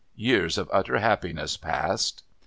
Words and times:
Years 0.15 0.57
of 0.57 0.67
utter 0.73 0.97
happiness 0.97 1.57
passed.... 1.57 2.23